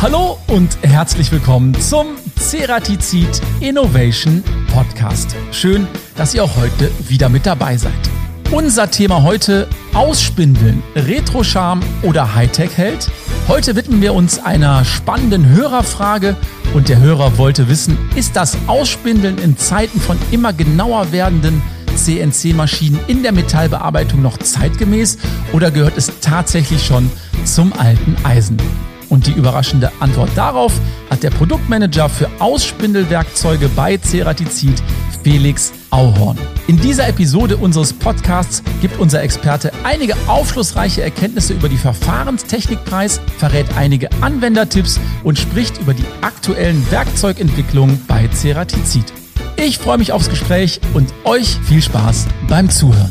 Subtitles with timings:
[0.00, 2.06] Hallo und herzlich willkommen zum
[2.38, 5.34] Ceratizid Innovation Podcast.
[5.50, 7.90] Schön, dass ihr auch heute wieder mit dabei seid.
[8.52, 13.10] Unser Thema heute Ausspindeln, Retro-Charme oder Hightech-Held?
[13.48, 16.36] Heute widmen wir uns einer spannenden Hörerfrage
[16.74, 21.60] und der Hörer wollte wissen, ist das Ausspindeln in Zeiten von immer genauer werdenden
[21.96, 25.18] CNC-Maschinen in der Metallbearbeitung noch zeitgemäß
[25.52, 27.10] oder gehört es tatsächlich schon
[27.44, 28.58] zum alten Eisen?
[29.08, 30.72] Und die überraschende Antwort darauf
[31.10, 34.82] hat der Produktmanager für Ausspindelwerkzeuge bei Ceratizid,
[35.22, 36.38] Felix Auhorn.
[36.66, 43.66] In dieser Episode unseres Podcasts gibt unser Experte einige aufschlussreiche Erkenntnisse über die Verfahrenstechnikpreis, verrät
[43.76, 49.12] einige Anwendertipps und spricht über die aktuellen Werkzeugentwicklungen bei Ceratizid.
[49.56, 53.10] Ich freue mich aufs Gespräch und euch viel Spaß beim Zuhören.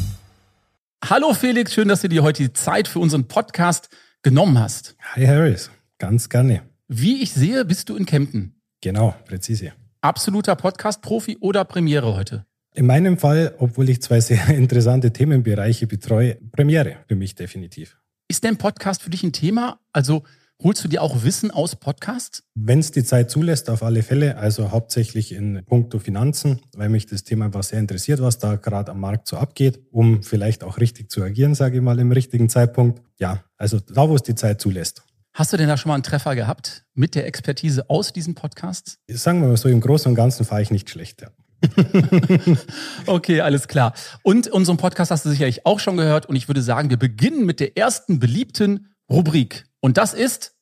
[1.04, 3.90] Hallo Felix, schön, dass du dir heute die Zeit für unseren Podcast
[4.24, 4.96] genommen hast.
[5.16, 5.70] Hi Harris.
[6.00, 6.62] Ganz gerne.
[6.88, 8.62] Wie ich sehe, bist du in Kempten.
[8.82, 9.74] Genau, präzise.
[10.02, 12.46] Absoluter Podcast-Profi oder Premiere heute?
[12.76, 17.98] In meinem Fall, obwohl ich zwei sehr interessante Themenbereiche betreue, Premiere für mich definitiv.
[18.28, 19.80] Ist denn Podcast für dich ein Thema?
[19.92, 20.22] Also
[20.62, 22.44] holst du dir auch Wissen aus Podcasts?
[22.54, 24.38] Wenn es die Zeit zulässt, auf alle Fälle.
[24.38, 28.92] Also hauptsächlich in puncto Finanzen, weil mich das Thema einfach sehr interessiert, was da gerade
[28.92, 32.50] am Markt so abgeht, um vielleicht auch richtig zu agieren, sage ich mal, im richtigen
[32.50, 33.02] Zeitpunkt.
[33.18, 35.07] Ja, also da, wo es die Zeit zulässt.
[35.38, 38.98] Hast du denn da schon mal einen Treffer gehabt mit der Expertise aus diesen Podcasts?
[39.08, 41.22] Sagen wir mal so, im Großen und Ganzen fahre ich nicht schlecht.
[41.22, 41.30] Ja.
[43.06, 43.94] okay, alles klar.
[44.24, 46.26] Und unseren Podcast hast du sicherlich auch schon gehört.
[46.26, 49.66] Und ich würde sagen, wir beginnen mit der ersten beliebten Rubrik.
[49.80, 50.56] Und das ist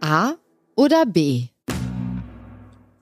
[0.00, 0.32] A
[0.74, 1.50] oder B?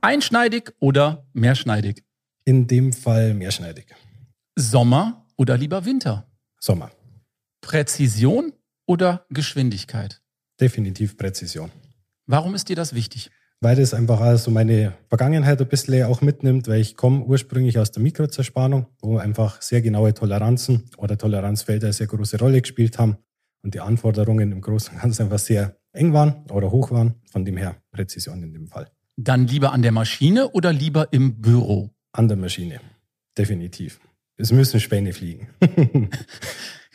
[0.02, 2.04] Einschneidig oder mehrschneidig?
[2.44, 3.86] In dem Fall mehrschneidig.
[4.56, 6.28] Sommer oder lieber Winter?
[6.60, 6.90] Sommer.
[7.62, 8.52] Präzision
[8.86, 10.22] oder Geschwindigkeit?
[10.60, 11.70] Definitiv Präzision.
[12.26, 13.30] Warum ist dir das wichtig?
[13.60, 17.90] Weil das einfach also meine Vergangenheit ein bisschen auch mitnimmt, weil ich komme ursprünglich aus
[17.90, 23.16] der Mikrozerspannung, wo einfach sehr genaue Toleranzen oder Toleranzfelder eine sehr große Rolle gespielt haben
[23.62, 27.14] und die Anforderungen im Großen und Ganzen einfach sehr eng waren oder hoch waren.
[27.30, 28.90] Von dem her Präzision in dem Fall.
[29.16, 31.90] Dann lieber an der Maschine oder lieber im Büro?
[32.12, 32.80] An der Maschine,
[33.38, 34.00] definitiv.
[34.36, 35.48] Es müssen Späne fliegen.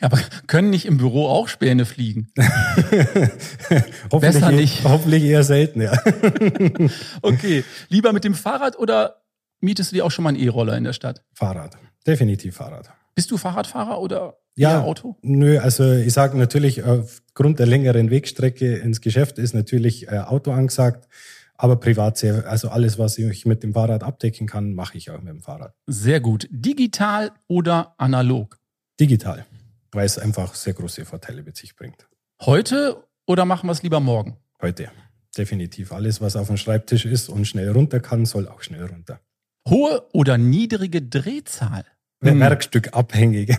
[0.02, 0.18] Aber
[0.48, 2.32] können nicht im Büro auch Späne fliegen?
[2.36, 4.84] hoffentlich, Besser nicht.
[4.84, 5.92] Hoffentlich eher selten, ja.
[7.22, 7.64] okay.
[7.88, 9.22] Lieber mit dem Fahrrad oder
[9.60, 11.22] mietest du dir auch schon mal einen E-Roller in der Stadt?
[11.34, 11.78] Fahrrad.
[12.04, 12.90] Definitiv Fahrrad.
[13.14, 15.16] Bist du Fahrradfahrer oder ja, Auto?
[15.22, 20.50] Nö, also ich sage natürlich, aufgrund der längeren Wegstrecke ins Geschäft ist natürlich äh, Auto
[20.50, 21.08] angesagt.
[21.54, 25.20] Aber privat sehr, also alles, was ich mit dem Fahrrad abdecken kann, mache ich auch
[25.20, 25.74] mit dem Fahrrad.
[25.86, 26.48] Sehr gut.
[26.50, 28.58] Digital oder analog?
[28.98, 29.46] Digital
[29.92, 32.08] weil es einfach sehr große Vorteile mit sich bringt.
[32.40, 34.36] Heute oder machen wir es lieber morgen?
[34.60, 34.90] Heute.
[35.36, 35.92] Definitiv.
[35.92, 39.20] Alles, was auf dem Schreibtisch ist und schnell runter kann, soll auch schnell runter.
[39.68, 41.84] Hohe oder niedrige Drehzahl?
[42.22, 42.38] Hm.
[42.40, 43.56] Werkstück abhängig.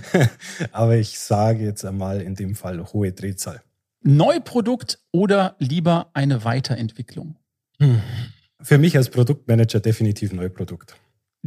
[0.72, 3.62] Aber ich sage jetzt einmal in dem Fall hohe Drehzahl.
[4.02, 7.36] Neuprodukt oder lieber eine Weiterentwicklung?
[7.78, 8.00] Hm.
[8.60, 10.96] Für mich als Produktmanager definitiv Neuprodukt.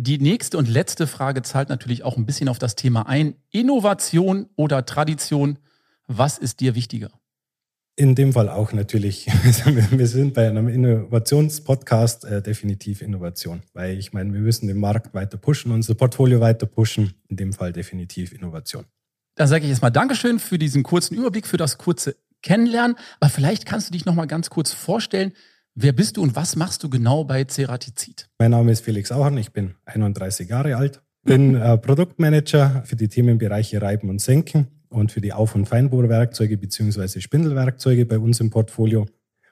[0.02, 3.36] Die nächste und letzte Frage zahlt natürlich auch ein bisschen auf das Thema ein.
[3.52, 5.60] Innovation oder Tradition,
[6.08, 7.12] was ist dir wichtiger?
[7.98, 9.26] In dem Fall auch natürlich.
[9.92, 15.14] Wir sind bei einem Innovationspodcast äh, definitiv Innovation, weil ich meine, wir müssen den Markt
[15.14, 17.16] weiter pushen, unser Portfolio weiter pushen.
[17.28, 18.86] In dem Fall definitiv Innovation.
[19.36, 22.96] Dann sage ich jetzt mal Dankeschön für diesen kurzen Überblick, für das kurze Kennenlernen.
[23.20, 25.34] Aber vielleicht kannst du dich noch mal ganz kurz vorstellen.
[25.82, 28.28] Wer bist du und was machst du genau bei Ceratizid?
[28.38, 33.08] Mein Name ist Felix Auern, ich bin 31 Jahre alt, bin äh, Produktmanager für die
[33.08, 37.22] Themenbereiche Reiben und Senken und für die Auf- und Feinbohrwerkzeuge bzw.
[37.22, 39.06] Spindelwerkzeuge bei uns im Portfolio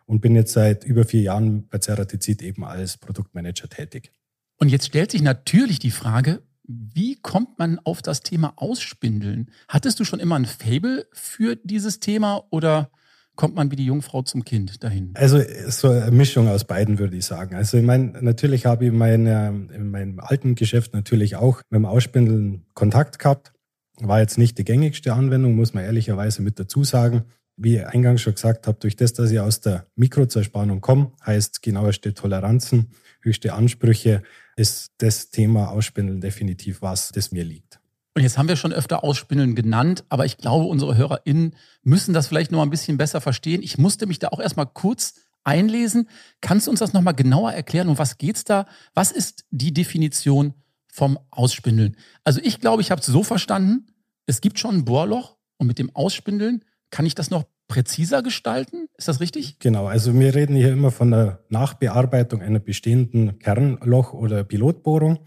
[0.05, 4.11] und bin jetzt seit über vier Jahren bei Ceratizid eben als Produktmanager tätig.
[4.57, 9.49] Und jetzt stellt sich natürlich die Frage, wie kommt man auf das Thema Ausspindeln?
[9.69, 12.91] Hattest du schon immer ein Fable für dieses Thema oder
[13.37, 15.11] kommt man wie die Jungfrau zum Kind dahin?
[15.13, 17.55] Also so eine Mischung aus beiden würde ich sagen.
[17.55, 21.85] Also ich meine, natürlich habe ich meine, in meinem alten Geschäft natürlich auch mit dem
[21.85, 23.53] Ausspindeln Kontakt gehabt.
[23.99, 27.23] War jetzt nicht die gängigste Anwendung, muss man ehrlicherweise mit dazu sagen.
[27.55, 31.63] Wie ich eingangs schon gesagt habe, durch das, dass ich aus der Mikrozerspannung komme, heißt
[31.63, 32.91] genaueste Toleranzen,
[33.21, 34.21] höchste Ansprüche,
[34.55, 37.76] ist das Thema Ausspindeln definitiv was, das mir liegt.
[38.17, 41.53] Und jetzt haben wir schon öfter Ausspindeln genannt, aber ich glaube, unsere HörerInnen
[41.83, 43.61] müssen das vielleicht noch ein bisschen besser verstehen.
[43.61, 46.09] Ich musste mich da auch erstmal kurz einlesen.
[46.41, 47.89] Kannst du uns das nochmal genauer erklären?
[47.89, 48.65] Um was geht's da?
[48.95, 50.55] Was ist die Definition
[50.91, 51.95] vom Ausspindeln?
[52.23, 53.85] Also ich glaube, ich habe es so verstanden,
[54.25, 58.87] es gibt schon ein Bohrloch und mit dem Ausspindeln kann ich das noch präziser gestalten.
[58.97, 59.59] Ist das richtig?
[59.59, 65.19] Genau, also wir reden hier immer von der Nachbearbeitung einer bestehenden Kernloch- oder Pilotbohrung,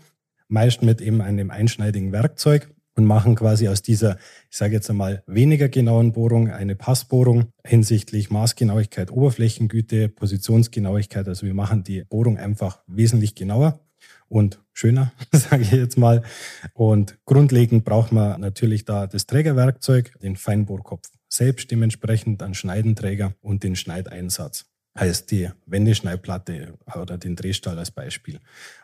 [0.49, 4.17] meist mit eben einem einschneidigen Werkzeug und machen quasi aus dieser,
[4.51, 11.29] ich sage jetzt einmal, weniger genauen Bohrung eine Passbohrung hinsichtlich Maßgenauigkeit, Oberflächengüte, Positionsgenauigkeit.
[11.29, 13.81] Also wir machen die Bohrung einfach wesentlich genauer
[14.29, 16.23] und schöner, sage ich jetzt mal.
[16.73, 23.63] Und grundlegend braucht man natürlich da das Trägerwerkzeug, den Feinbohrkopf selbst dementsprechend, einen Schneidenträger und
[23.63, 24.70] den Schneideinsatz.
[25.01, 28.39] Heißt die Wendeschneidplatte oder den Drehstall als Beispiel.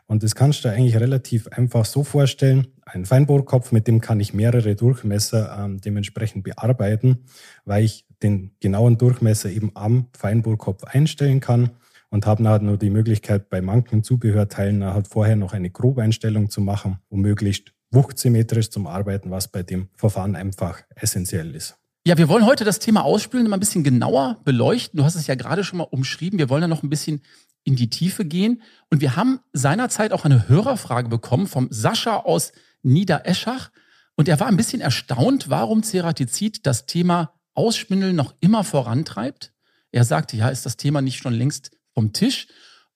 [0.06, 2.68] Und das kannst du eigentlich relativ einfach so vorstellen.
[2.86, 7.26] Ein Feinbohrkopf, mit dem kann ich mehrere Durchmesser ähm, dementsprechend bearbeiten,
[7.66, 11.72] weil ich den genauen Durchmesser eben am Feinbohrkopf einstellen kann
[12.08, 16.62] und habe nachher nur die Möglichkeit, bei manchen Zubehörteilen halt vorher noch eine Grobeinstellung zu
[16.62, 21.76] machen, um möglichst wuchtsymmetrisch zum Arbeiten, was bei dem Verfahren einfach essentiell ist.
[22.06, 24.96] Ja, wir wollen heute das Thema Ausspülen mal ein bisschen genauer beleuchten.
[24.96, 26.38] Du hast es ja gerade schon mal umschrieben.
[26.38, 27.20] Wir wollen da noch ein bisschen
[27.64, 28.62] in die Tiefe gehen.
[28.90, 32.52] Und wir haben seinerzeit auch eine Hörerfrage bekommen vom Sascha aus
[32.84, 33.72] Niedereschach.
[34.14, 39.52] Und er war ein bisschen erstaunt, warum Ceratizid das Thema Ausspindeln noch immer vorantreibt.
[39.90, 42.46] Er sagte, ja, ist das Thema nicht schon längst vom Tisch?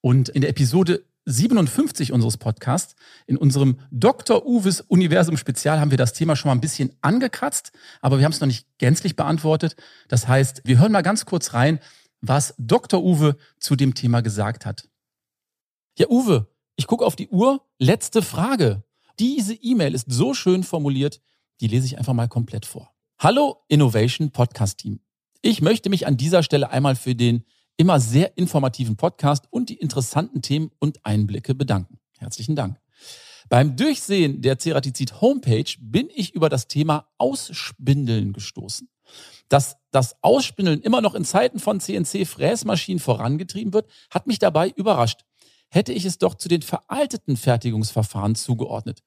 [0.01, 2.97] Und in der Episode 57 unseres Podcasts.
[3.27, 4.47] In unserem Dr.
[4.47, 8.33] Uwes Universum Spezial haben wir das Thema schon mal ein bisschen angekratzt, aber wir haben
[8.33, 9.77] es noch nicht gänzlich beantwortet.
[10.09, 11.79] Das heißt, wir hören mal ganz kurz rein,
[12.21, 13.03] was Dr.
[13.03, 14.89] Uwe zu dem Thema gesagt hat.
[15.97, 17.63] Ja, Uwe, ich gucke auf die Uhr.
[17.79, 18.83] Letzte Frage.
[19.19, 21.21] Diese E-Mail ist so schön formuliert,
[21.61, 22.91] die lese ich einfach mal komplett vor.
[23.19, 25.01] Hallo Innovation Podcast Team.
[25.43, 27.45] Ich möchte mich an dieser Stelle einmal für den
[27.81, 31.99] immer sehr informativen Podcast und die interessanten Themen und Einblicke bedanken.
[32.19, 32.79] Herzlichen Dank.
[33.49, 38.91] Beim Durchsehen der Ceratizid Homepage bin ich über das Thema Ausspindeln gestoßen.
[39.49, 45.25] Dass das Ausspindeln immer noch in Zeiten von CNC-Fräsmaschinen vorangetrieben wird, hat mich dabei überrascht.
[45.71, 49.01] Hätte ich es doch zu den veralteten Fertigungsverfahren zugeordnet.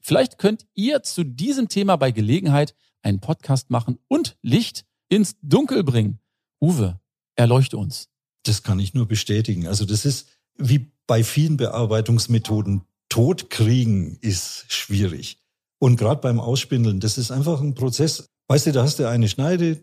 [0.00, 5.82] Vielleicht könnt ihr zu diesem Thema bei Gelegenheit einen Podcast machen und Licht ins Dunkel
[5.82, 6.20] bringen.
[6.60, 7.00] Uwe,
[7.34, 8.06] erleuchte uns.
[8.50, 9.68] Das kann ich nur bestätigen.
[9.68, 10.26] Also das ist
[10.58, 12.82] wie bei vielen Bearbeitungsmethoden.
[13.08, 15.38] Tod kriegen ist schwierig.
[15.78, 18.26] Und gerade beim Ausspindeln, das ist einfach ein Prozess.
[18.48, 19.78] Weißt du, da hast du eine Schneide,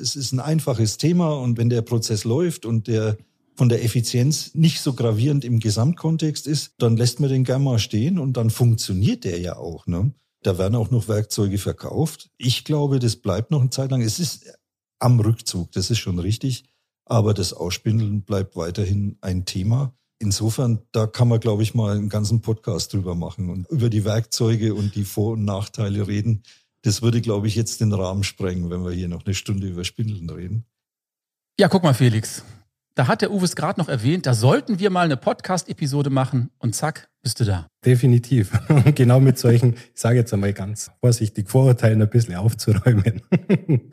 [0.00, 3.16] es ist ein einfaches Thema und wenn der Prozess läuft und der
[3.56, 8.20] von der Effizienz nicht so gravierend im Gesamtkontext ist, dann lässt man den mal stehen
[8.20, 9.88] und dann funktioniert der ja auch.
[9.88, 10.12] Ne?
[10.42, 12.30] Da werden auch noch Werkzeuge verkauft.
[12.38, 14.02] Ich glaube, das bleibt noch eine Zeit lang.
[14.02, 14.56] Es ist
[15.00, 16.64] am Rückzug, das ist schon richtig.
[17.06, 19.94] Aber das Ausspindeln bleibt weiterhin ein Thema.
[20.18, 24.04] Insofern, da kann man, glaube ich, mal einen ganzen Podcast drüber machen und über die
[24.04, 26.42] Werkzeuge und die Vor- und Nachteile reden.
[26.82, 29.84] Das würde, glaube ich, jetzt den Rahmen sprengen, wenn wir hier noch eine Stunde über
[29.84, 30.64] Spindeln reden.
[31.58, 32.42] Ja, guck mal, Felix.
[32.94, 36.50] Da hat der Uwe es gerade noch erwähnt, da sollten wir mal eine Podcast-Episode machen
[36.58, 37.66] und zack, bist du da.
[37.84, 38.52] Definitiv.
[38.94, 43.20] genau mit solchen, ich sage jetzt einmal ganz vorsichtig, Vorurteilen ein bisschen aufzuräumen.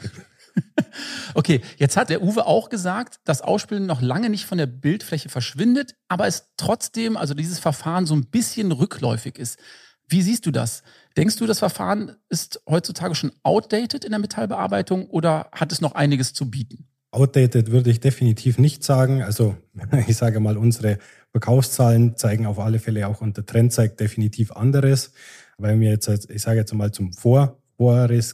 [1.33, 5.29] okay, jetzt hat der Uwe auch gesagt, dass Ausspielen noch lange nicht von der Bildfläche
[5.29, 9.59] verschwindet, aber es trotzdem, also dieses Verfahren so ein bisschen rückläufig ist.
[10.07, 10.83] Wie siehst du das?
[11.15, 15.95] Denkst du, das Verfahren ist heutzutage schon outdated in der Metallbearbeitung oder hat es noch
[15.95, 16.87] einiges zu bieten?
[17.11, 19.21] Outdated würde ich definitiv nicht sagen.
[19.21, 19.55] Also
[20.07, 20.97] ich sage mal, unsere
[21.31, 25.11] Verkaufszahlen zeigen auf alle Fälle auch und der Trend zeigt definitiv anderes.
[25.57, 27.61] Weil wir jetzt, ich sage jetzt mal zum Vor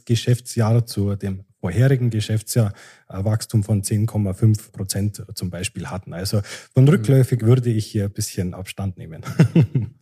[0.04, 2.72] Geschäftsjahr zu dem vorherigen Geschäftsjahr
[3.06, 6.12] ein Wachstum von 10,5 Prozent zum Beispiel hatten.
[6.12, 6.40] Also
[6.74, 6.90] von mhm.
[6.90, 9.22] rückläufig würde ich hier ein bisschen Abstand nehmen.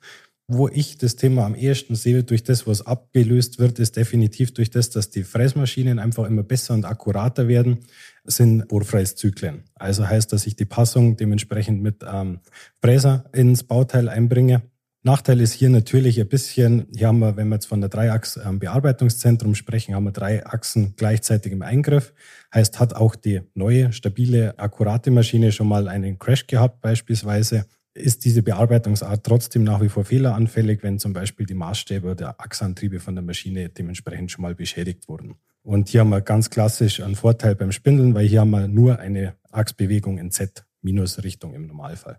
[0.48, 4.70] Wo ich das Thema am ehesten sehe, durch das, was abgelöst wird, ist definitiv durch
[4.70, 7.80] das, dass die Fräsmaschinen einfach immer besser und akkurater werden,
[8.25, 9.64] sind Bohrfräszyklen.
[9.75, 12.38] Also heißt, dass ich die Passung dementsprechend mit ähm,
[12.80, 14.62] Fräser ins Bauteil einbringe
[15.06, 19.54] Nachteil ist hier natürlich ein bisschen, hier haben wir, wenn wir jetzt von der Dreiachs-Bearbeitungszentrum
[19.54, 22.12] sprechen, haben wir drei Achsen gleichzeitig im Eingriff.
[22.52, 28.25] Heißt, hat auch die neue, stabile, akkurate Maschine schon mal einen Crash gehabt beispielsweise, ist
[28.25, 33.14] diese Bearbeitungsart trotzdem nach wie vor fehleranfällig, wenn zum Beispiel die Maßstäbe oder Achsantriebe von
[33.14, 35.36] der Maschine dementsprechend schon mal beschädigt wurden.
[35.62, 38.98] Und hier haben wir ganz klassisch einen Vorteil beim Spindeln, weil hier haben wir nur
[38.98, 42.18] eine Achsbewegung in Z-Richtung im Normalfall.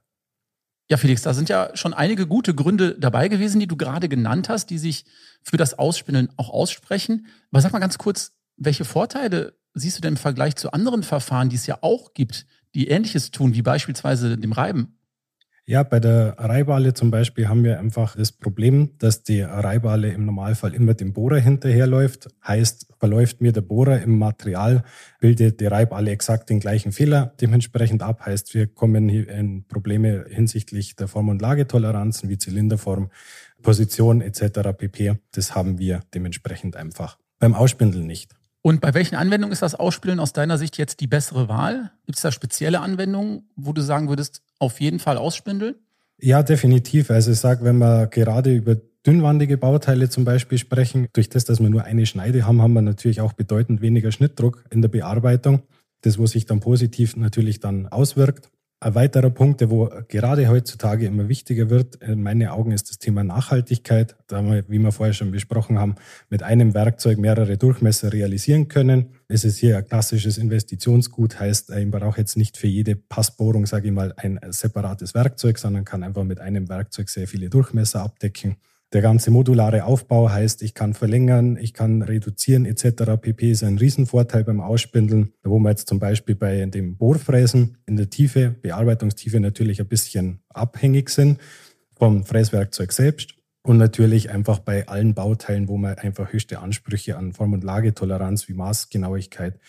[0.89, 4.48] Ja, Felix, da sind ja schon einige gute Gründe dabei gewesen, die du gerade genannt
[4.48, 5.06] hast, die sich
[5.44, 7.27] für das Ausspinnen auch aussprechen.
[7.51, 11.50] Aber sag mal ganz kurz, welche Vorteile siehst du denn im Vergleich zu anderen Verfahren,
[11.50, 14.97] die es ja auch gibt, die Ähnliches tun, wie beispielsweise dem Reiben?
[15.70, 20.26] Ja, bei der Reibale zum Beispiel haben wir einfach das Problem, dass die Reibale im
[20.26, 22.30] Normalfall immer dem Bohrer hinterherläuft.
[22.48, 24.86] Heißt, verläuft mir der Bohrer im Material,
[25.20, 28.26] bildet die Reibale exakt den gleichen Fehler dementsprechend ab.
[28.26, 33.12] Heißt, wir kommen in Probleme hinsichtlich der Form- und Lagetoleranzen wie Zylinderform,
[33.62, 34.70] Position etc.
[34.78, 35.16] pp.
[35.34, 38.38] Das haben wir dementsprechend einfach beim Ausspindeln nicht.
[38.68, 41.92] Und bei welchen Anwendungen ist das Ausspielen aus deiner Sicht jetzt die bessere Wahl?
[42.06, 45.76] Gibt es da spezielle Anwendungen, wo du sagen würdest, auf jeden Fall ausspindeln?
[46.20, 47.10] Ja, definitiv.
[47.10, 51.62] Also ich sage, wenn wir gerade über dünnwandige Bauteile zum Beispiel sprechen, durch das, dass
[51.62, 55.62] wir nur eine Schneide haben, haben wir natürlich auch bedeutend weniger Schnittdruck in der Bearbeitung.
[56.02, 58.50] Das, wo sich dann positiv natürlich dann auswirkt.
[58.80, 63.00] Ein weiterer Punkt, der wo gerade heutzutage immer wichtiger wird, in meinen Augen, ist das
[63.00, 64.16] Thema Nachhaltigkeit.
[64.28, 65.96] Da wir, wie wir vorher schon besprochen haben,
[66.30, 69.16] mit einem Werkzeug mehrere Durchmesser realisieren können.
[69.28, 73.88] Es ist hier ein klassisches Investitionsgut, heißt, ich brauche jetzt nicht für jede Passbohrung, sage
[73.88, 78.58] ich mal, ein separates Werkzeug, sondern kann einfach mit einem Werkzeug sehr viele Durchmesser abdecken.
[78.94, 83.20] Der ganze modulare Aufbau heißt, ich kann verlängern, ich kann reduzieren etc.
[83.22, 83.51] pp.
[83.51, 88.10] ist ein Riesenvorteil beim Ausspindeln, wo wir jetzt zum Beispiel bei dem Bohrfräsen in der
[88.10, 91.39] Tiefe, Bearbeitungstiefe natürlich ein bisschen abhängig sind
[91.98, 93.34] vom Fräswerkzeug selbst.
[93.62, 98.48] Und natürlich einfach bei allen Bauteilen, wo man einfach höchste Ansprüche an Form- und Lagetoleranz
[98.48, 99.60] wie Maßgenauigkeit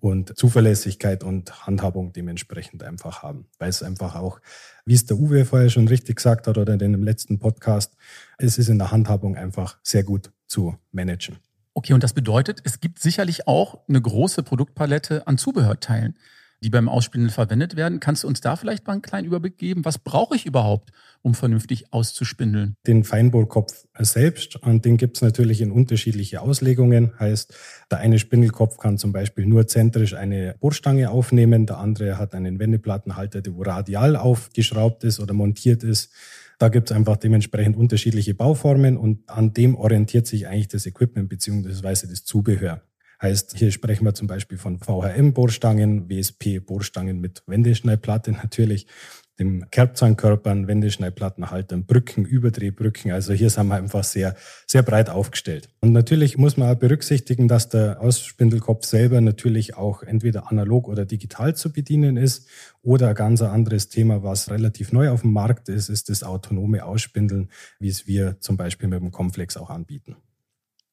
[0.00, 3.46] und Zuverlässigkeit und Handhabung dementsprechend einfach haben.
[3.58, 4.40] Weil es einfach auch,
[4.84, 7.96] wie es der Uwe vorher schon richtig gesagt hat oder in dem letzten Podcast,
[8.38, 11.38] es ist in der Handhabung einfach sehr gut zu managen.
[11.74, 16.16] Okay, und das bedeutet, es gibt sicherlich auch eine große Produktpalette an Zubehörteilen
[16.64, 18.00] die beim Ausspielen verwendet werden.
[18.00, 19.84] Kannst du uns da vielleicht mal einen kleinen Überblick geben?
[19.84, 20.90] Was brauche ich überhaupt,
[21.20, 22.74] um vernünftig auszuspindeln?
[22.86, 27.12] Den Feinbohrkopf selbst, und den gibt es natürlich in unterschiedliche Auslegungen.
[27.18, 27.54] Heißt,
[27.90, 32.58] der eine Spindelkopf kann zum Beispiel nur zentrisch eine Bohrstange aufnehmen, der andere hat einen
[32.58, 36.12] Wendeplattenhalter, der radial aufgeschraubt ist oder montiert ist.
[36.58, 41.28] Da gibt es einfach dementsprechend unterschiedliche Bauformen und an dem orientiert sich eigentlich das Equipment
[41.28, 42.80] beziehungsweise das Zubehör.
[43.24, 48.86] Heißt, hier sprechen wir zum Beispiel von VHM-Bohrstangen, WSP-Bohrstangen mit Wendeschneidplatte natürlich,
[49.38, 53.12] dem Kerbzahnkörpern, Wendeschneidplattenhaltern, Brücken, Überdrehbrücken.
[53.12, 55.70] Also hier sind wir einfach sehr, sehr breit aufgestellt.
[55.80, 61.06] Und natürlich muss man auch berücksichtigen, dass der Ausspindelkopf selber natürlich auch entweder analog oder
[61.06, 62.46] digital zu bedienen ist.
[62.82, 66.84] Oder ein ganz anderes Thema, was relativ neu auf dem Markt ist, ist das autonome
[66.84, 67.48] Ausspindeln,
[67.80, 70.16] wie es wir zum Beispiel mit dem Complex auch anbieten.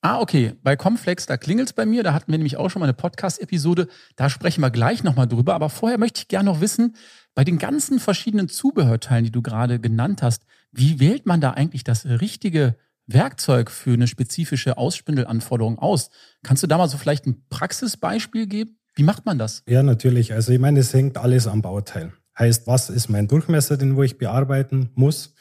[0.03, 0.55] Ah, okay.
[0.63, 2.01] Bei Comflex, da klingelt's bei mir.
[2.01, 3.87] Da hatten wir nämlich auch schon mal eine Podcast-Episode.
[4.15, 5.53] Da sprechen wir gleich nochmal drüber.
[5.53, 6.95] Aber vorher möchte ich gerne noch wissen,
[7.35, 11.83] bei den ganzen verschiedenen Zubehörteilen, die du gerade genannt hast, wie wählt man da eigentlich
[11.83, 16.09] das richtige Werkzeug für eine spezifische Ausspindelanforderung aus?
[16.41, 18.79] Kannst du da mal so vielleicht ein Praxisbeispiel geben?
[18.95, 19.63] Wie macht man das?
[19.67, 20.33] Ja, natürlich.
[20.33, 22.11] Also ich meine, es hängt alles am Bauteil.
[22.37, 25.35] Heißt, was ist mein Durchmesser, den wo ich bearbeiten muss?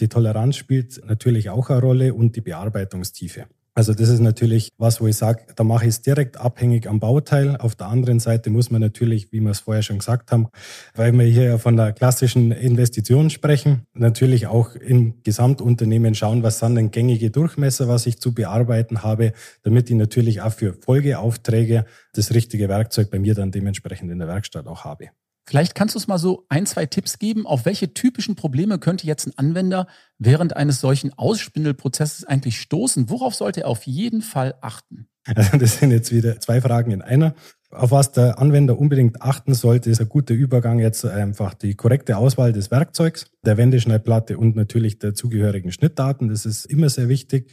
[0.00, 3.46] Die Toleranz spielt natürlich auch eine Rolle und die Bearbeitungstiefe.
[3.78, 6.98] Also das ist natürlich was, wo ich sage, da mache ich es direkt abhängig am
[6.98, 7.58] Bauteil.
[7.58, 10.48] Auf der anderen Seite muss man natürlich, wie wir es vorher schon gesagt haben,
[10.94, 16.58] weil wir hier ja von der klassischen Investition sprechen, natürlich auch im Gesamtunternehmen schauen, was
[16.58, 21.84] sind denn gängige Durchmesser, was ich zu bearbeiten habe, damit ich natürlich auch für Folgeaufträge
[22.14, 25.10] das richtige Werkzeug bei mir dann dementsprechend in der Werkstatt auch habe.
[25.48, 29.06] Vielleicht kannst du uns mal so ein, zwei Tipps geben, auf welche typischen Probleme könnte
[29.06, 29.86] jetzt ein Anwender
[30.18, 33.10] während eines solchen Ausspindelprozesses eigentlich stoßen?
[33.10, 35.08] Worauf sollte er auf jeden Fall achten?
[35.58, 37.34] Das sind jetzt wieder zwei Fragen in einer.
[37.70, 42.16] Auf was der Anwender unbedingt achten sollte, ist ein guter Übergang jetzt einfach die korrekte
[42.16, 46.28] Auswahl des Werkzeugs, der Wendeschneidplatte und natürlich der zugehörigen Schnittdaten.
[46.28, 47.52] Das ist immer sehr wichtig.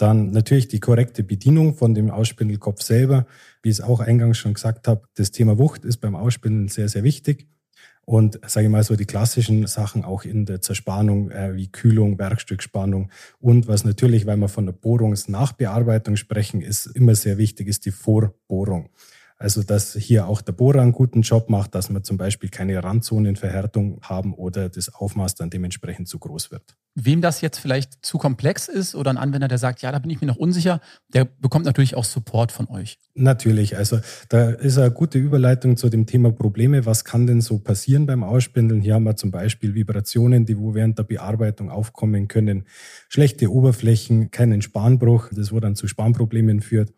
[0.00, 3.26] Dann natürlich die korrekte Bedienung von dem Ausspindelkopf selber.
[3.62, 6.88] Wie ich es auch eingangs schon gesagt habe, das Thema Wucht ist beim Ausspindeln sehr,
[6.88, 7.46] sehr wichtig.
[8.06, 12.18] Und sage ich mal so die klassischen Sachen auch in der Zerspannung äh, wie Kühlung,
[12.18, 17.84] Werkstückspannung und was natürlich, weil wir von der Bohrungsnachbearbeitung sprechen, ist immer sehr wichtig, ist
[17.84, 18.88] die Vorbohrung.
[19.42, 22.84] Also, dass hier auch der Bohrer einen guten Job macht, dass wir zum Beispiel keine
[22.84, 26.76] Randzonenverhärtung haben oder das Aufmaß dann dementsprechend zu groß wird.
[26.94, 30.10] Wem das jetzt vielleicht zu komplex ist oder ein Anwender, der sagt, ja, da bin
[30.10, 30.82] ich mir noch unsicher,
[31.14, 32.98] der bekommt natürlich auch Support von euch.
[33.14, 36.84] Natürlich, also da ist eine gute Überleitung zu dem Thema Probleme.
[36.84, 38.82] Was kann denn so passieren beim Ausspindeln?
[38.82, 42.66] Hier haben wir zum Beispiel Vibrationen, die wo während der Bearbeitung aufkommen können,
[43.08, 46.92] schlechte Oberflächen, keinen Spanbruch, das wo dann zu Spanproblemen führt.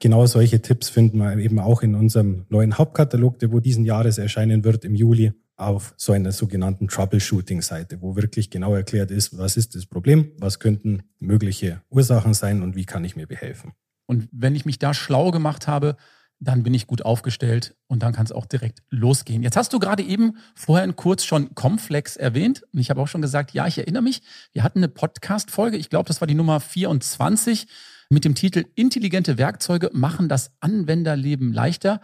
[0.00, 4.18] Genau solche Tipps finden wir eben auch in unserem neuen Hauptkatalog, der wo diesen Jahres
[4.18, 9.56] erscheinen wird im Juli auf so einer sogenannten Troubleshooting-Seite, wo wirklich genau erklärt ist, was
[9.56, 13.72] ist das Problem, was könnten mögliche Ursachen sein und wie kann ich mir behelfen.
[14.06, 15.96] Und wenn ich mich da schlau gemacht habe,
[16.40, 19.42] dann bin ich gut aufgestellt und dann kann es auch direkt losgehen.
[19.42, 23.22] Jetzt hast du gerade eben vorhin kurz schon Comflex erwähnt und ich habe auch schon
[23.22, 26.60] gesagt, ja, ich erinnere mich, wir hatten eine Podcast-Folge, ich glaube, das war die Nummer
[26.60, 27.66] 24
[28.10, 32.00] mit dem Titel Intelligente Werkzeuge machen das Anwenderleben leichter.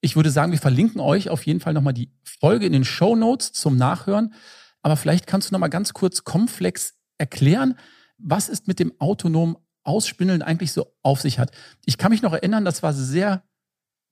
[0.00, 3.14] Ich würde sagen, wir verlinken euch auf jeden Fall nochmal die Folge in den Show
[3.14, 4.34] Notes zum Nachhören.
[4.82, 7.78] Aber vielleicht kannst du nochmal ganz kurz Comflex erklären.
[8.18, 11.52] Was ist mit dem autonomen Ausspindeln eigentlich so auf sich hat?
[11.84, 13.44] Ich kann mich noch erinnern, das war sehr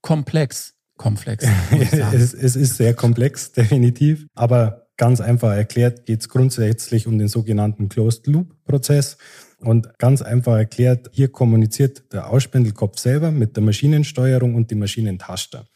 [0.03, 0.75] komplex.
[0.97, 1.45] Komplex.
[2.13, 4.27] es, es ist sehr komplex, definitiv.
[4.35, 9.17] Aber ganz einfach erklärt geht es grundsätzlich um den sogenannten Closed-Loop-Prozess.
[9.61, 15.67] Und ganz einfach erklärt, hier kommuniziert der Ausspindelkopf selber mit der Maschinensteuerung und dem Maschinentaster.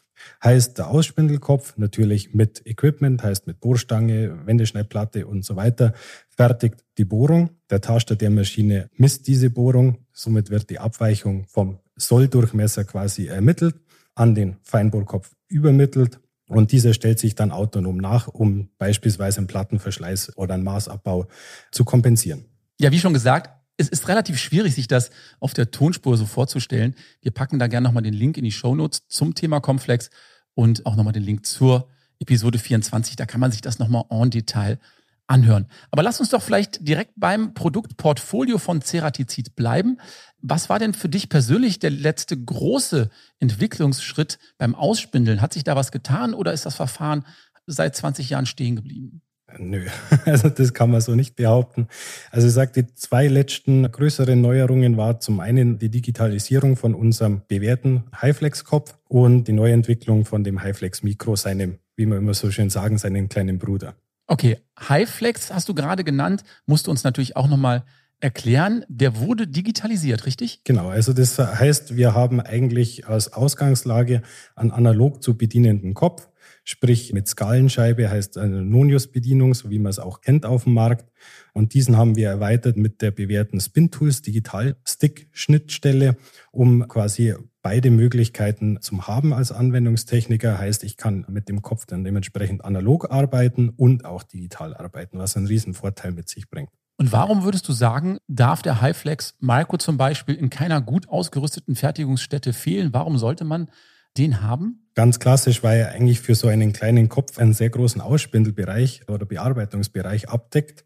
[0.43, 5.93] Heißt der Ausspindelkopf natürlich mit Equipment, heißt mit Bohrstange, Wendeschneidplatte und so weiter,
[6.29, 7.51] fertigt die Bohrung.
[7.69, 9.99] Der Taster der Maschine misst diese Bohrung.
[10.13, 13.75] Somit wird die Abweichung vom Solldurchmesser quasi ermittelt,
[14.15, 20.37] an den Feinbohrkopf übermittelt und dieser stellt sich dann autonom nach, um beispielsweise einen Plattenverschleiß
[20.37, 21.27] oder einen Maßabbau
[21.71, 22.45] zu kompensieren.
[22.79, 26.95] Ja, wie schon gesagt, es ist relativ schwierig, sich das auf der Tonspur so vorzustellen.
[27.21, 30.09] Wir packen da gerne nochmal den Link in die Show Notes zum Thema Complex
[30.53, 31.89] und auch nochmal den Link zur
[32.19, 33.15] Episode 24.
[33.15, 34.79] Da kann man sich das nochmal en Detail
[35.27, 35.67] anhören.
[35.91, 39.97] Aber lass uns doch vielleicht direkt beim Produktportfolio von Ceratizid bleiben.
[40.41, 45.41] Was war denn für dich persönlich der letzte große Entwicklungsschritt beim Ausspindeln?
[45.41, 47.25] Hat sich da was getan oder ist das Verfahren
[47.65, 49.21] seit 20 Jahren stehen geblieben?
[49.57, 49.85] Nö,
[50.25, 51.87] also das kann man so nicht behaupten.
[52.31, 57.41] Also ich sage, die zwei letzten größeren Neuerungen war zum einen die Digitalisierung von unserem
[57.47, 62.69] bewährten Highflex-Kopf und die Neuentwicklung von dem Highflex Micro, seinem, wie wir immer so schön
[62.69, 63.95] sagen, seinen kleinen Bruder.
[64.27, 67.83] Okay, Highflex hast du gerade genannt, musst du uns natürlich auch nochmal
[68.19, 68.85] erklären.
[68.87, 70.61] Der wurde digitalisiert, richtig?
[70.63, 74.21] Genau, also das heißt, wir haben eigentlich als Ausgangslage
[74.55, 76.27] einen analog zu bedienenden Kopf
[76.65, 81.09] sprich mit Skalenscheibe heißt eine Nonius-Bedienung, so wie man es auch kennt auf dem Markt.
[81.53, 86.17] Und diesen haben wir erweitert mit der bewährten Spin-Tools Digital-Stick-Schnittstelle,
[86.51, 90.57] um quasi beide Möglichkeiten zum haben als Anwendungstechniker.
[90.57, 95.37] Heißt, ich kann mit dem Kopf dann dementsprechend analog arbeiten und auch digital arbeiten, was
[95.37, 96.69] einen riesen Vorteil mit sich bringt.
[96.97, 101.75] Und warum würdest du sagen, darf der Highflex Micro zum Beispiel in keiner gut ausgerüsteten
[101.75, 102.93] Fertigungsstätte fehlen?
[102.93, 103.69] Warum sollte man
[104.17, 104.89] den haben?
[104.95, 109.25] Ganz klassisch, weil er eigentlich für so einen kleinen Kopf einen sehr großen Ausspindelbereich oder
[109.25, 110.85] Bearbeitungsbereich abdeckt.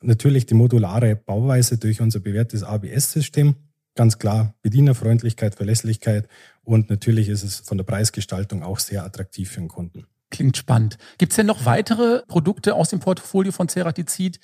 [0.00, 3.56] Natürlich die modulare Bauweise durch unser bewährtes ABS-System.
[3.96, 6.28] Ganz klar Bedienerfreundlichkeit, Verlässlichkeit
[6.62, 10.06] und natürlich ist es von der Preisgestaltung auch sehr attraktiv für den Kunden.
[10.30, 10.98] Klingt spannend.
[11.16, 14.38] Gibt es denn noch weitere Produkte aus dem Portfolio von Ceratizid,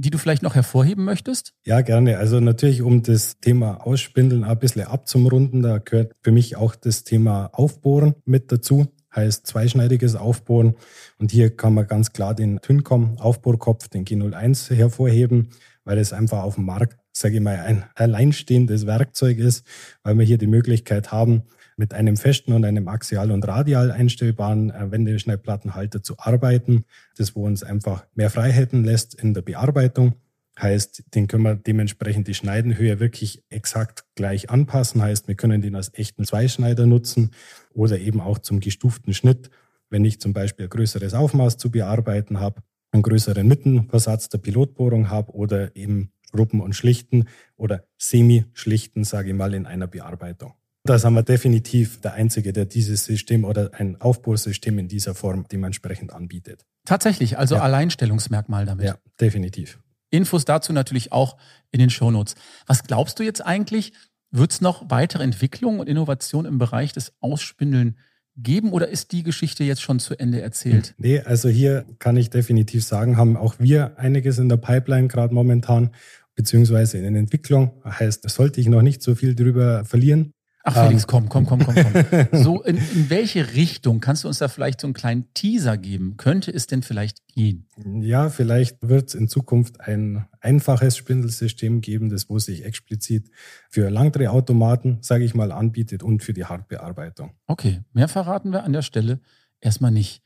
[0.00, 1.52] die du vielleicht noch hervorheben möchtest?
[1.64, 2.16] Ja, gerne.
[2.16, 7.04] Also natürlich, um das Thema Ausspindeln ein bisschen abzumrunden, da gehört für mich auch das
[7.04, 8.86] Thema Aufbohren mit dazu.
[9.14, 10.76] Heißt zweischneidiges Aufbohren.
[11.18, 15.50] Und hier kann man ganz klar den Tyncom Aufbohrkopf, den G01 hervorheben,
[15.84, 19.66] weil es einfach auf dem Markt, sage ich mal, ein alleinstehendes Werkzeug ist,
[20.02, 21.44] weil wir hier die Möglichkeit haben,
[21.80, 26.84] mit einem festen und einem axial und radial einstellbaren äh, Wendeschneidplattenhalter zu arbeiten,
[27.16, 30.14] das wo uns einfach mehr Freiheiten lässt in der Bearbeitung.
[30.60, 35.00] Heißt, den können wir dementsprechend die Schneidenhöhe wirklich exakt gleich anpassen.
[35.00, 37.30] Heißt, wir können den als echten Zweischneider nutzen
[37.72, 39.50] oder eben auch zum gestuften Schnitt,
[39.88, 42.60] wenn ich zum Beispiel ein größeres Aufmaß zu bearbeiten habe,
[42.92, 49.36] einen größeren Mittenversatz der Pilotbohrung habe oder eben Gruppen und Schlichten oder Semi-Schlichten, sage ich
[49.36, 50.54] mal, in einer Bearbeitung.
[50.84, 55.46] Da sind wir definitiv der Einzige, der dieses System oder ein Aufbohrsystem in dieser Form
[55.50, 56.64] dementsprechend anbietet.
[56.86, 57.62] Tatsächlich, also ja.
[57.62, 58.86] Alleinstellungsmerkmal damit.
[58.86, 59.78] Ja, definitiv.
[60.10, 61.36] Infos dazu natürlich auch
[61.70, 62.34] in den Shownotes.
[62.66, 63.92] Was glaubst du jetzt eigentlich?
[64.30, 67.96] Wird es noch weitere Entwicklungen und Innovationen im Bereich des Ausspindeln
[68.36, 70.94] geben oder ist die Geschichte jetzt schon zu Ende erzählt?
[70.98, 75.34] Nee, also hier kann ich definitiv sagen, haben auch wir einiges in der Pipeline gerade
[75.34, 75.90] momentan,
[76.34, 77.82] beziehungsweise in Entwicklung.
[77.84, 80.32] Heißt, da sollte ich noch nicht so viel drüber verlieren.
[80.62, 82.26] Ach Felix, komm, komm, komm, komm, komm.
[82.32, 86.18] So, in, in welche Richtung kannst du uns da vielleicht so einen kleinen Teaser geben?
[86.18, 87.66] Könnte es denn vielleicht gehen?
[88.02, 93.30] Ja, vielleicht wird es in Zukunft ein einfaches Spindelsystem geben, das wo sich explizit
[93.70, 97.32] für Langdrehautomaten, sage ich mal, anbietet und für die Hartbearbeitung.
[97.46, 99.20] Okay, mehr verraten wir an der Stelle
[99.60, 100.22] erstmal nicht.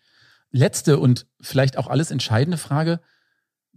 [0.51, 3.01] Letzte und vielleicht auch alles entscheidende Frage.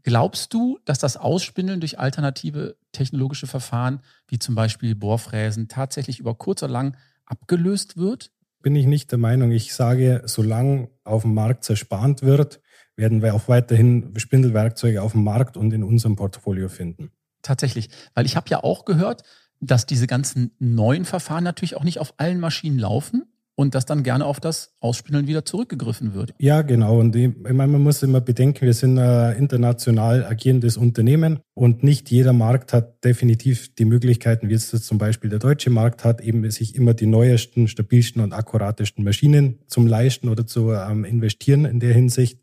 [0.08, 6.34] Glaubst du, dass das Ausspindeln durch alternative technologische Verfahren, wie zum Beispiel Bohrfräsen, tatsächlich über
[6.34, 8.32] kurz oder lang abgelöst wird?
[8.62, 9.52] Bin ich nicht der Meinung.
[9.52, 12.62] Ich sage, solange auf dem Markt zerspannt wird,
[12.96, 17.12] werden wir auch weiterhin Spindelwerkzeuge auf dem Markt und in unserem Portfolio finden.
[17.42, 19.24] Tatsächlich, weil ich habe ja auch gehört,
[19.60, 23.26] dass diese ganzen neuen Verfahren natürlich auch nicht auf allen Maschinen laufen.
[23.58, 26.34] Und dass dann gerne auf das Ausspindeln wieder zurückgegriffen wird.
[26.38, 27.00] Ja, genau.
[27.00, 32.12] Und ich meine, man muss immer bedenken, wir sind ein international agierendes Unternehmen und nicht
[32.12, 36.50] jeder Markt hat definitiv die Möglichkeiten, wie es zum Beispiel der deutsche Markt hat, eben
[36.52, 41.80] sich immer die neuesten, stabilsten und akkuratesten Maschinen zum Leisten oder zu ähm, investieren in
[41.80, 42.40] der Hinsicht.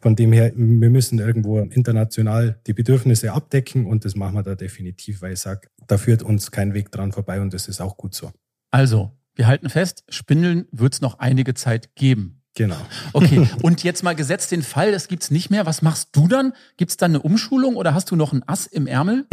[0.00, 4.54] Von dem her, wir müssen irgendwo international die Bedürfnisse abdecken und das machen wir da
[4.54, 7.98] definitiv, weil ich sage, da führt uns kein Weg dran vorbei und das ist auch
[7.98, 8.30] gut so.
[8.70, 12.33] Also, wir halten fest, Spindeln wird es noch einige Zeit geben.
[12.54, 12.76] Genau.
[13.12, 15.66] Okay, und jetzt mal gesetzt den Fall, das gibt's nicht mehr.
[15.66, 16.52] Was machst du dann?
[16.76, 19.26] Gibt's dann eine Umschulung oder hast du noch ein Ass im Ärmel?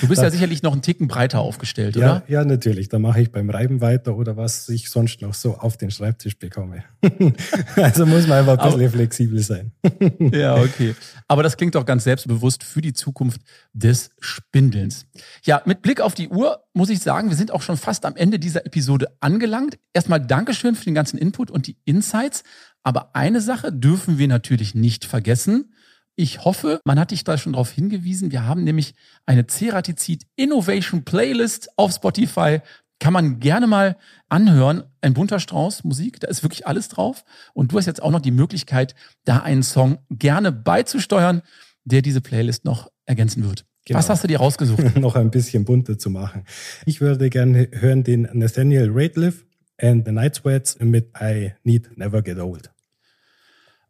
[0.00, 2.22] Du bist ja sicherlich noch einen Ticken breiter aufgestellt, ja, oder?
[2.28, 2.88] Ja, natürlich.
[2.88, 6.38] Da mache ich beim Reiben weiter oder was ich sonst noch so auf den Schreibtisch
[6.38, 6.84] bekomme.
[7.76, 9.72] also muss man einfach ein bisschen Aber, flexibel sein.
[10.20, 10.94] ja, okay.
[11.26, 13.40] Aber das klingt doch ganz selbstbewusst für die Zukunft
[13.72, 15.06] des Spindelns.
[15.42, 18.16] Ja, mit Blick auf die Uhr muss ich sagen, wir sind auch schon fast am
[18.16, 19.78] Ende dieser Episode angelangt.
[19.92, 22.42] Erstmal Dankeschön für den ganzen Input und die Insights.
[22.84, 25.74] Aber eine Sache dürfen wir natürlich nicht vergessen.
[26.16, 28.30] Ich hoffe, man hat dich da schon darauf hingewiesen.
[28.30, 28.94] Wir haben nämlich
[29.26, 32.60] eine Ceratizid Innovation Playlist auf Spotify.
[33.00, 33.96] Kann man gerne mal
[34.28, 34.84] anhören.
[35.00, 37.24] Ein bunter Strauß Musik, da ist wirklich alles drauf.
[37.52, 38.94] Und du hast jetzt auch noch die Möglichkeit,
[39.24, 41.42] da einen Song gerne beizusteuern,
[41.84, 43.64] der diese Playlist noch ergänzen wird.
[43.86, 43.98] Genau.
[43.98, 44.96] Was hast du dir rausgesucht?
[44.96, 46.44] noch ein bisschen bunter zu machen.
[46.86, 49.44] Ich würde gerne hören den Nathaniel Rateliff
[49.78, 52.73] and the Night Sweats mit I Need Never Get Old.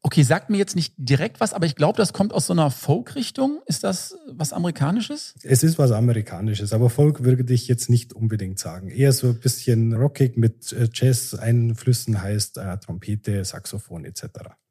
[0.06, 2.70] Okay, sagt mir jetzt nicht direkt was, aber ich glaube, das kommt aus so einer
[2.70, 3.62] Folk-Richtung.
[3.64, 5.34] Ist das was Amerikanisches?
[5.42, 8.90] Es ist was Amerikanisches, aber Folk würde ich jetzt nicht unbedingt sagen.
[8.90, 14.24] Eher so ein bisschen rockig mit äh, Jazz-Einflüssen heißt äh, Trompete, Saxophon etc.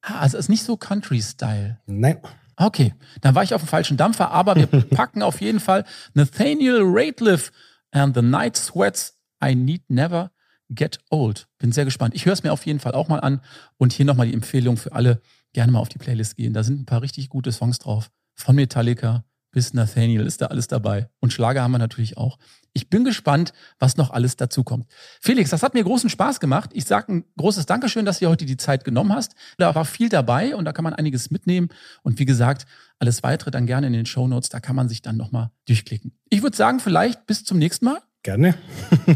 [0.03, 1.79] Ah, also ist nicht so Country-Style.
[1.87, 2.17] Nein.
[2.55, 6.81] Okay, dann war ich auf dem falschen Dampfer, aber wir packen auf jeden Fall Nathaniel
[6.83, 7.51] Rateliff
[7.89, 10.29] and the Night Sweats I Need Never
[10.69, 11.47] Get Old.
[11.57, 12.15] Bin sehr gespannt.
[12.15, 13.41] Ich höre es mir auf jeden Fall auch mal an.
[13.77, 15.21] Und hier nochmal die Empfehlung für alle,
[15.53, 16.53] gerne mal auf die Playlist gehen.
[16.53, 18.09] Da sind ein paar richtig gute Songs drauf.
[18.35, 19.23] Von Metallica
[19.53, 21.09] bis Nathaniel ist da alles dabei.
[21.19, 22.37] Und Schlager haben wir natürlich auch.
[22.73, 24.87] Ich bin gespannt, was noch alles dazu kommt.
[25.21, 26.71] Felix, das hat mir großen Spaß gemacht.
[26.73, 29.35] Ich sage ein großes Dankeschön, dass du heute die Zeit genommen hast.
[29.59, 31.69] Da war viel dabei und da kann man einiges mitnehmen.
[32.01, 32.65] Und wie gesagt,
[32.97, 34.49] alles weitere dann gerne in den Show Notes.
[34.49, 36.17] Da kann man sich dann nochmal durchklicken.
[36.29, 38.01] Ich würde sagen, vielleicht bis zum nächsten Mal.
[38.23, 38.55] Gerne.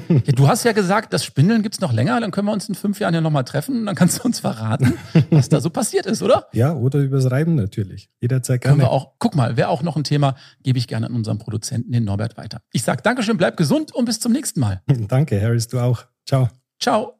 [0.10, 2.76] ja, du hast ja gesagt, das Spindeln gibt's noch länger, dann können wir uns in
[2.76, 4.96] fünf Jahren ja nochmal treffen und dann kannst du uns verraten,
[5.30, 6.48] was da so passiert ist, oder?
[6.52, 8.10] Ja, oder übers Reiben natürlich.
[8.20, 8.78] Jederzeit gerne.
[8.78, 11.38] Können wir auch, guck mal, wäre auch noch ein Thema, gebe ich gerne an unseren
[11.38, 12.62] Produzenten, den Norbert, weiter.
[12.74, 14.82] Ich sag Dankeschön, bleib gesund und bis zum nächsten Mal.
[15.08, 16.04] Danke, Harris, du auch.
[16.26, 16.50] Ciao.
[16.78, 17.17] Ciao.